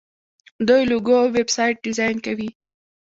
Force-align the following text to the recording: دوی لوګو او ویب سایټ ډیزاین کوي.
دوی 0.67 0.81
لوګو 0.91 1.13
او 1.21 1.25
ویب 1.35 1.49
سایټ 1.55 1.75
ډیزاین 1.85 2.15
کوي. 2.25 2.49